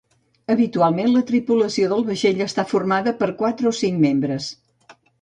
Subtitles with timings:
[0.53, 4.53] Habitualment, la tripulació del vaixell està formada per quatre o cinc membres.